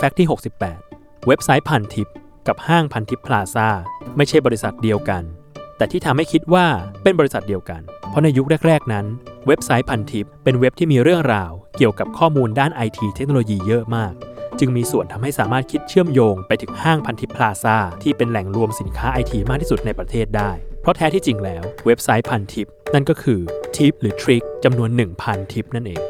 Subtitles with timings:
[0.00, 0.28] fact ที่
[0.76, 2.08] 68 เว็บไซต์พันทิป
[2.48, 3.68] กับห้างพันทิปพลาซ่า
[4.16, 5.22] ไม่ใช่บริษัทเดียวกัน
[5.76, 6.66] แต่ที่ทำให้คิดว่า
[7.02, 9.06] เป็นบริษัทเดียวกัน เพราะในยุคแรก ๆ นั้น
[9.46, 14.12] เว็บไซต์พันทิป เป็นเว็บที่มีเรื่องราว เกี่ยวกับข้อมูลด้านไอทีเทคโนโลยีเยอะมาก
[14.58, 23.40] จึงมีส่วนทำให้สามารถคิดเชื่อมโยงไปถึงห้างพันทิปพลาซ่าที่เป็นแหล่งรวมสินค้าไอทีมากที่สุดในประเทศได้ เพราะแท้ที่จริงแล้วเว็บไซต์พันทิปนั่นก็คือ
[23.76, 24.90] ทิปหรือ trick จำนวน
[25.22, 26.02] 1,000 ทิปนั่นเอง